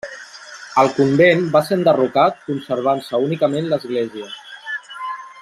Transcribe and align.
El 0.83 0.87
convent 0.99 1.43
va 1.55 1.61
ser 1.67 1.77
enderrocat 1.77 2.41
conservant-se 2.49 3.21
únicament 3.27 3.71
l'església. 3.75 4.33